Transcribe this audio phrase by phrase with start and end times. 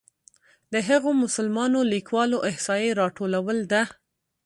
[0.73, 3.83] د هغو مسلمانو لیکوالو احصایې راټولول ده.